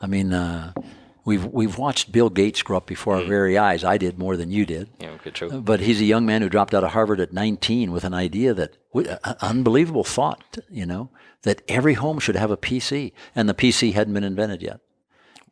[0.00, 0.72] I mean, uh,
[1.26, 3.20] we've we've watched Bill Gates grow up before mm.
[3.20, 3.84] our very eyes.
[3.84, 4.88] I did more than you did.
[4.98, 5.60] Yeah, okay, true.
[5.60, 8.54] But he's a young man who dropped out of Harvard at 19 with an idea
[8.54, 11.10] that uh, unbelievable thought, you know,
[11.42, 14.80] that every home should have a PC, and the PC hadn't been invented yet,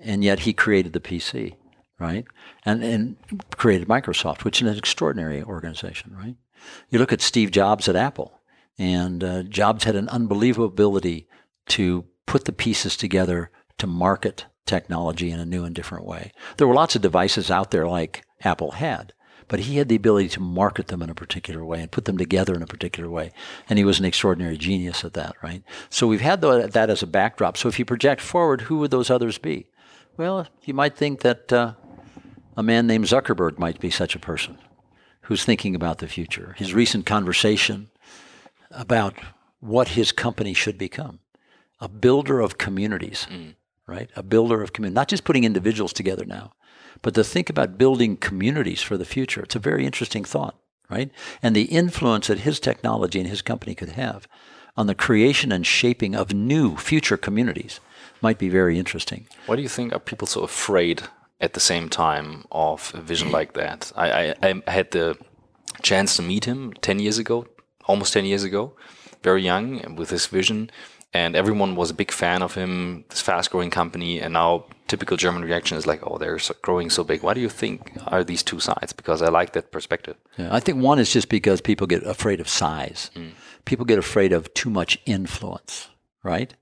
[0.01, 1.57] and yet he created the PC,
[1.99, 2.25] right?
[2.65, 3.17] And and
[3.57, 6.37] created Microsoft, which is an extraordinary organization, right?
[6.89, 8.41] You look at Steve Jobs at Apple,
[8.79, 11.29] and uh, Jobs had an unbelievable ability
[11.67, 16.33] to put the pieces together to market technology in a new and different way.
[16.57, 19.13] There were lots of devices out there like Apple had,
[19.49, 22.19] but he had the ability to market them in a particular way and put them
[22.19, 23.31] together in a particular way.
[23.69, 25.63] And he was an extraordinary genius at that, right?
[25.91, 27.57] So we've had that as a backdrop.
[27.57, 29.69] So if you project forward, who would those others be?
[30.17, 31.75] Well, you might think that uh,
[32.57, 34.59] a man named Zuckerberg might be such a person
[35.23, 36.55] who's thinking about the future.
[36.57, 37.91] His recent conversation
[38.71, 39.15] about
[39.61, 41.21] what his company should become
[41.81, 43.27] a builder of communities.
[43.31, 43.55] Mm
[43.87, 44.11] right?
[44.17, 46.53] A builder of community, not just putting individuals together now,
[47.03, 49.43] but to think about building communities for the future.
[49.43, 51.11] It's a very interesting thought, right?
[51.43, 54.27] And the influence that his technology and his company could have
[54.77, 57.81] on the creation and shaping of new future communities
[58.21, 59.27] might be very interesting.
[59.47, 61.03] Why do you think are people so afraid
[61.41, 63.93] at the same time of a vision like that?
[63.95, 65.17] I, I, I had the
[65.83, 67.47] chance to meet him 10 years ago,
[67.85, 68.75] almost 10 years ago,
[69.23, 70.71] very young, and with his vision
[71.15, 74.21] and everyone was a big fan of him, this fast growing company.
[74.21, 77.23] And now, typical German reaction is like, oh, they're so growing so big.
[77.23, 78.93] Why do you think are these two sides?
[78.93, 80.17] Because I like that perspective.
[80.37, 83.13] Yeah, I think one is just because people get afraid of size.
[83.15, 83.31] Mm.
[83.65, 85.89] People get afraid of too much influence,
[86.25, 86.53] right?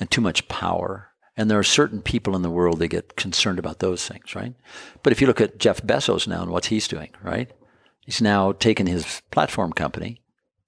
[0.00, 1.10] And too much power.
[1.36, 4.54] And there are certain people in the world that get concerned about those things, right?
[5.02, 7.52] But if you look at Jeff Bezos now and what he's doing, right?
[8.00, 10.22] He's now taken his platform company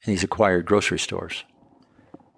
[0.05, 1.43] and he's acquired grocery stores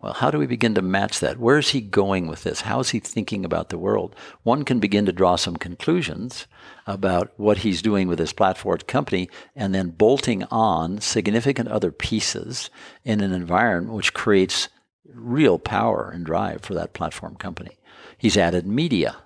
[0.02, 1.38] well, how do we begin to match that?
[1.38, 2.62] Where is he going with this?
[2.62, 4.16] How is he thinking about the world?
[4.42, 6.48] One can begin to draw some conclusions
[6.88, 12.68] about what he's doing with his platform company and then bolting on significant other pieces
[13.04, 14.68] in an environment which creates
[15.14, 17.78] real power and drive for that platform company.
[18.18, 19.16] He's added media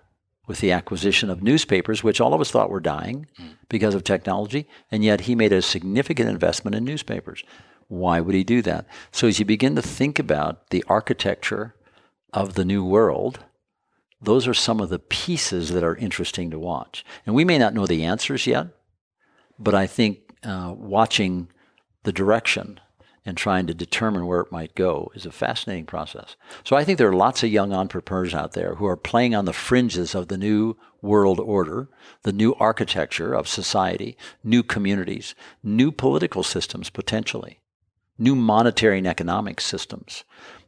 [0.46, 3.56] with the acquisition of newspapers, which all of us thought were dying mm.
[3.68, 7.42] because of technology, and yet he made a significant investment in newspapers.
[7.88, 8.86] Why would he do that?
[9.12, 11.74] So as you begin to think about the architecture
[12.32, 13.40] of the new world,
[14.20, 17.04] those are some of the pieces that are interesting to watch.
[17.24, 18.68] And we may not know the answers yet,
[19.58, 21.48] but I think uh, watching
[22.02, 22.80] the direction
[23.26, 26.36] and trying to determine where it might go is a fascinating process.
[26.64, 29.44] So I think there are lots of young entrepreneurs out there who are playing on
[29.44, 31.88] the fringes of the new world order,
[32.22, 37.58] the new architecture of society, new communities, new political systems potentially,
[38.18, 40.24] new monetary and economic systems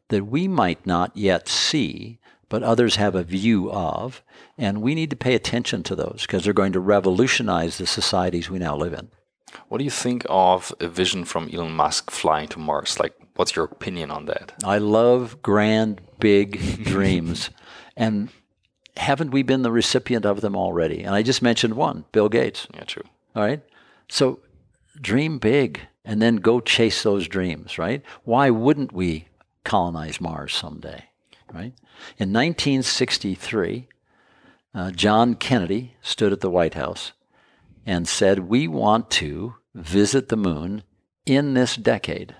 [0.09, 2.19] that we might not yet see,
[2.49, 4.23] but others have a view of,
[4.57, 8.49] and we need to pay attention to those because they're going to revolutionize the societies
[8.49, 9.11] we now live in.
[9.69, 12.99] What do you think of a vision from Elon Musk flying to Mars?
[12.99, 14.53] Like, what's your opinion on that?
[14.65, 17.51] I love grand, big dreams.
[17.97, 18.31] And
[18.97, 21.03] haven't we been the recipient of them already?
[21.03, 22.67] And I just mentioned one, Bill Gates.
[22.75, 23.05] Yeah, true.
[23.35, 23.63] All right.
[24.09, 24.41] So
[25.01, 28.03] dream big and then go chase those dreams, right?
[28.25, 29.29] Why wouldn't we
[29.63, 31.05] colonize Mars someday,
[31.53, 31.75] right?
[32.17, 33.89] In 1963,
[34.75, 37.13] uh, John Kennedy stood at the White House
[37.85, 40.83] and said, We want to visit the moon
[41.27, 42.35] in this decade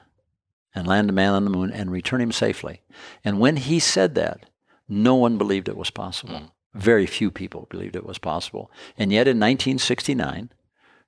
[0.75, 2.81] and land a man on the moon and return him safely.
[3.23, 4.49] And when he said that,
[4.89, 6.37] no one believed it was possible.
[6.37, 6.51] Mm.
[6.73, 8.71] Very few people believed it was possible.
[8.97, 10.53] And yet in 1969,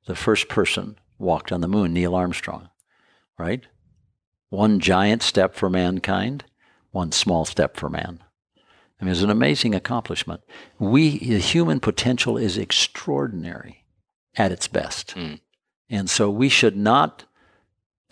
[0.04, 2.70] the first person walked on the moon, Neil Armstrong,
[3.38, 3.66] right?
[4.48, 6.44] One giant step for mankind,
[6.90, 8.22] one small step for man.
[9.00, 10.42] I mean, it's an amazing accomplishment.
[10.78, 13.84] We, the human potential is extraordinary
[14.36, 15.14] at its best.
[15.14, 15.40] Mm.
[15.88, 17.24] And so we should not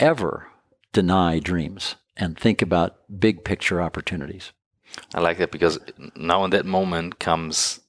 [0.01, 0.49] ever
[0.93, 4.53] deny dreams and think about big picture opportunities.
[5.15, 5.79] I like that because
[6.17, 7.81] now in that moment comes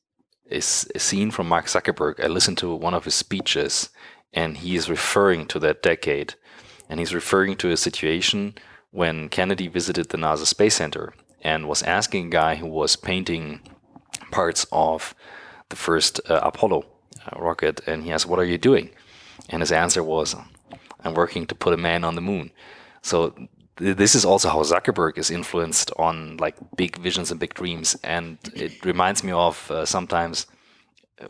[0.51, 2.23] a, a, scene from Mark Zuckerberg.
[2.23, 3.89] I listened to one of his speeches
[4.33, 6.35] and he is referring to that decade.
[6.89, 8.55] And he's referring to a situation
[8.91, 13.61] when Kennedy visited the NASA Space Center and was asking a guy who was painting
[14.31, 15.15] parts of
[15.69, 16.85] the first uh, Apollo
[17.25, 18.89] uh, rocket, and he asked, "What are you doing?"
[19.49, 20.35] And his answer was,
[21.03, 22.51] "I'm working to put a man on the moon."
[23.01, 23.29] So
[23.77, 27.95] th- this is also how Zuckerberg is influenced on like big visions and big dreams,
[28.03, 30.47] and it reminds me of uh, sometimes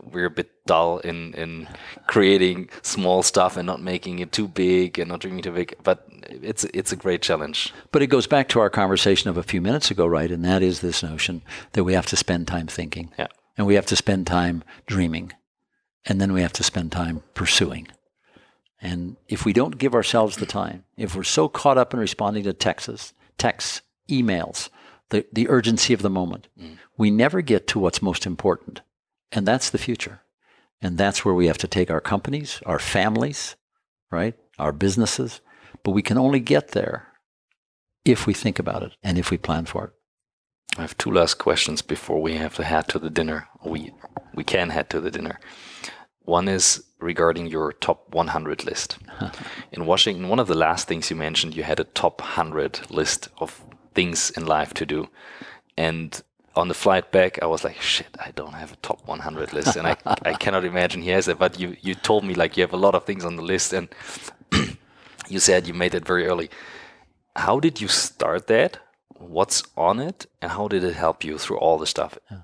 [0.02, 1.68] we're a bit dull in in
[2.06, 5.74] creating small stuff and not making it too big and not dreaming too big.
[5.82, 7.72] But it's it's a great challenge.
[7.92, 10.30] But it goes back to our conversation of a few minutes ago, right?
[10.30, 13.74] And that is this notion that we have to spend time thinking, yeah, and we
[13.74, 15.32] have to spend time dreaming,
[16.04, 17.88] and then we have to spend time pursuing.
[18.82, 22.44] And if we don't give ourselves the time, if we're so caught up in responding
[22.44, 24.70] to texts, texts, emails,
[25.10, 26.78] the, the urgency of the moment, mm.
[26.96, 28.80] we never get to what's most important.
[29.32, 30.22] And that's the future.
[30.82, 33.56] And that's where we have to take our companies, our families,
[34.10, 34.34] right?
[34.58, 35.40] Our businesses.
[35.82, 37.08] But we can only get there
[38.04, 39.90] if we think about it and if we plan for it.
[40.78, 43.48] I have two last questions before we have to head to the dinner.
[43.64, 43.92] We
[44.34, 45.40] we can head to the dinner.
[46.20, 48.98] One is regarding your top 100 list.
[49.72, 53.28] in Washington, one of the last things you mentioned, you had a top 100 list
[53.38, 53.64] of
[53.94, 55.08] things in life to do.
[55.76, 56.22] And
[56.56, 59.76] on the flight back, I was like, shit, I don't have a top 100 list.
[59.76, 61.38] And I, I cannot imagine he has it.
[61.38, 63.72] But you, you told me like you have a lot of things on the list.
[63.72, 63.88] And
[65.28, 66.50] you said you made it very early.
[67.36, 68.78] How did you start that?
[69.18, 70.26] What's on it?
[70.42, 72.18] And how did it help you through all the stuff?
[72.30, 72.38] Yeah.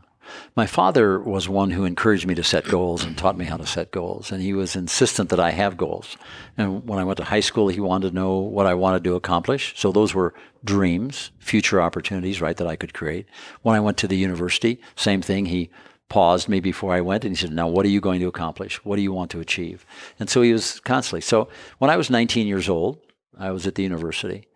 [0.55, 3.67] My father was one who encouraged me to set goals and taught me how to
[3.67, 4.33] set goals.
[4.33, 6.17] And he was insistent that I have goals.
[6.57, 9.15] And when I went to high school, he wanted to know what I wanted to
[9.15, 9.75] accomplish.
[9.77, 13.27] So those were dreams, future opportunities, right, that I could create.
[13.63, 15.47] When I went to the university, same thing.
[15.47, 15.71] He
[16.09, 18.85] paused me before I went and he said, Now, what are you going to accomplish?
[18.85, 19.85] What do you want to achieve?
[20.19, 21.21] And so he was constantly.
[21.21, 21.49] So
[21.79, 23.01] when I was 19 years old,
[23.39, 24.49] I was at the university.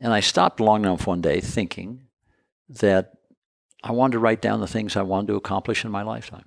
[0.00, 2.02] And I stopped long enough one day thinking
[2.68, 3.17] that
[3.82, 6.46] I wanted to write down the things I wanted to accomplish in my lifetime.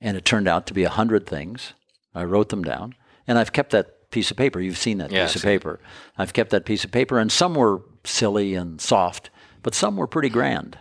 [0.00, 1.72] And it turned out to be a hundred things.
[2.14, 2.94] I wrote them down.
[3.26, 4.60] And I've kept that piece of paper.
[4.60, 5.80] You've seen that yeah, piece of paper.
[6.16, 7.18] I've kept that piece of paper.
[7.18, 9.30] And some were silly and soft,
[9.62, 10.78] but some were pretty grand.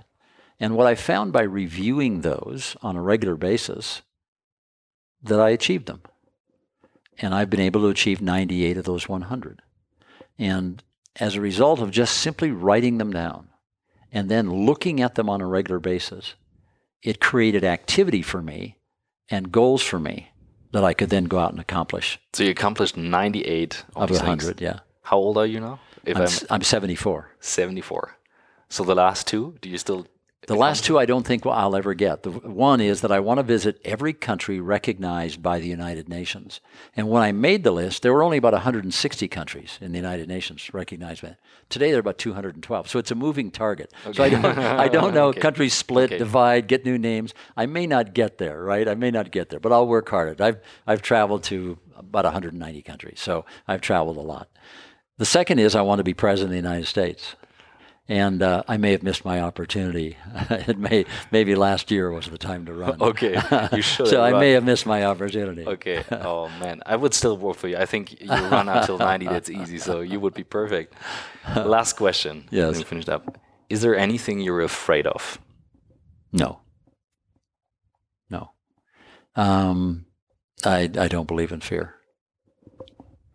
[0.59, 4.01] And what I found by reviewing those on a regular basis,
[5.23, 6.01] that I achieved them.
[7.19, 9.61] And I've been able to achieve 98 of those 100.
[10.37, 10.83] And
[11.15, 13.47] as a result of just simply writing them down,
[14.15, 16.35] and then looking at them on a regular basis,
[17.03, 18.77] it created activity for me
[19.29, 20.29] and goals for me
[20.71, 22.17] that I could then go out and accomplish.
[22.33, 24.79] So you accomplished 98 of 100, yeah.
[25.03, 25.81] How old are you now?
[26.05, 27.29] If I'm, I'm, I'm 74.
[27.41, 28.17] 74.
[28.69, 30.07] So the last two, do you still
[30.47, 32.21] The last two I don't think I'll ever get.
[32.23, 36.61] The one is that I want to visit every country recognized by the United Nations.
[36.95, 40.27] And when I made the list, there were only about 160 countries in the United
[40.27, 41.35] Nations recognized by.
[41.69, 42.87] Today there are about 212.
[42.89, 43.91] So it's a moving target.
[44.13, 45.29] So I don't, I don't know.
[45.29, 45.39] Okay.
[45.39, 46.17] Countries split, Okay.
[46.19, 47.33] divide, get new names.
[47.57, 48.87] I may not get there, right?
[48.87, 50.41] I may not get there, but I'll work hard at it.
[50.41, 54.49] I've I've traveled to about 190 countries, so I've traveled a lot.
[55.17, 57.35] The second is I want to be president of the United States
[58.07, 60.17] and uh, I may have missed my opportunity.
[60.49, 62.97] it may maybe last year was the time to run.
[63.01, 63.39] Okay,
[63.73, 64.39] you should so I run.
[64.39, 65.65] may have missed my opportunity.
[65.65, 66.03] Okay.
[66.11, 67.77] Oh man, I would still work for you.
[67.77, 69.25] I think you run until 90.
[69.27, 69.79] That's easy.
[69.79, 70.93] So you would be perfect.
[71.55, 72.47] Last question.
[72.51, 72.71] Yes.
[72.71, 73.37] Then we finished up.
[73.69, 75.39] Is there anything you're afraid of?
[76.31, 76.59] No.
[78.29, 78.51] No.
[79.35, 80.05] Um,
[80.63, 81.95] I I don't believe in fear.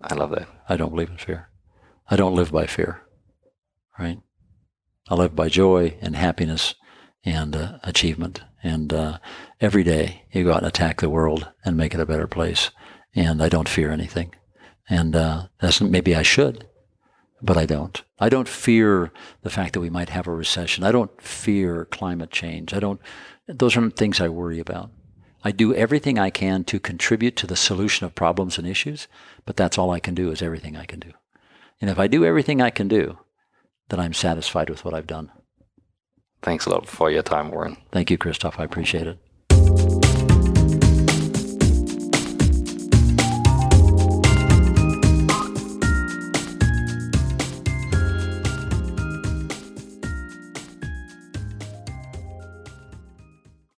[0.00, 0.48] I love that.
[0.68, 1.50] I don't believe in fear.
[2.08, 3.02] I don't live by fear.
[3.98, 4.18] Right.
[5.10, 6.76] I live by joy and happiness
[7.24, 8.42] and uh, achievement.
[8.62, 9.18] And uh,
[9.60, 12.70] every day you go out and attack the world and make it a better place.
[13.14, 14.34] And I don't fear anything.
[14.88, 16.66] And uh, that's maybe I should,
[17.42, 18.02] but I don't.
[18.20, 20.84] I don't fear the fact that we might have a recession.
[20.84, 22.72] I don't fear climate change.
[22.72, 23.00] I don't.
[23.48, 24.90] Those aren't things I worry about.
[25.42, 29.08] I do everything I can to contribute to the solution of problems and issues,
[29.44, 31.12] but that's all I can do is everything I can do.
[31.80, 33.18] And if I do everything I can do,
[33.90, 35.30] then I'm satisfied with what I've done.
[36.42, 37.76] Thanks a lot for your time, Warren.
[37.92, 38.58] Thank you, Christoph.
[38.58, 39.18] I appreciate it.